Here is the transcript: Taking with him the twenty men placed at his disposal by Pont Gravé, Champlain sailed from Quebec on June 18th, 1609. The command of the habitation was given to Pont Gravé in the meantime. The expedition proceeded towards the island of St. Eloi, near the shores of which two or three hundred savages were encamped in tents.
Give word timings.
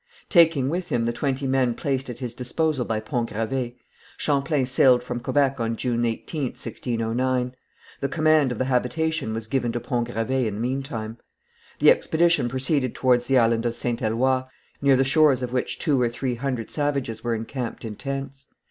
Taking 0.29 0.67
with 0.67 0.89
him 0.89 1.03
the 1.03 1.13
twenty 1.13 1.45
men 1.45 1.75
placed 1.75 2.09
at 2.09 2.17
his 2.17 2.33
disposal 2.33 2.85
by 2.85 2.99
Pont 2.99 3.29
Gravé, 3.29 3.75
Champlain 4.17 4.65
sailed 4.65 5.03
from 5.03 5.19
Quebec 5.19 5.59
on 5.59 5.75
June 5.75 6.01
18th, 6.01 6.57
1609. 6.57 7.53
The 7.99 8.09
command 8.09 8.51
of 8.51 8.57
the 8.57 8.65
habitation 8.65 9.31
was 9.31 9.45
given 9.45 9.71
to 9.73 9.79
Pont 9.79 10.07
Gravé 10.07 10.47
in 10.47 10.55
the 10.55 10.59
meantime. 10.59 11.19
The 11.77 11.91
expedition 11.91 12.49
proceeded 12.49 12.95
towards 12.95 13.27
the 13.27 13.37
island 13.37 13.63
of 13.67 13.75
St. 13.75 14.01
Eloi, 14.01 14.41
near 14.81 14.95
the 14.97 15.03
shores 15.03 15.43
of 15.43 15.53
which 15.53 15.77
two 15.77 16.01
or 16.01 16.09
three 16.09 16.33
hundred 16.33 16.71
savages 16.71 17.23
were 17.23 17.35
encamped 17.35 17.85
in 17.85 17.95
tents. 17.95 18.47